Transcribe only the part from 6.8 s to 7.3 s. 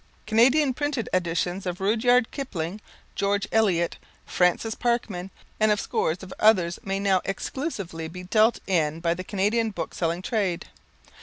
may now